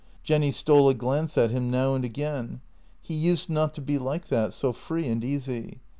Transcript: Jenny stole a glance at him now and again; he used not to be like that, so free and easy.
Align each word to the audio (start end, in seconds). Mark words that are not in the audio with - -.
Jenny 0.23 0.49
stole 0.49 0.89
a 0.89 0.95
glance 0.95 1.37
at 1.37 1.51
him 1.51 1.69
now 1.69 1.93
and 1.93 2.03
again; 2.03 2.61
he 3.03 3.13
used 3.13 3.51
not 3.51 3.75
to 3.75 3.81
be 3.81 3.99
like 3.99 4.29
that, 4.29 4.51
so 4.51 4.73
free 4.73 5.07
and 5.07 5.23
easy. 5.23 5.79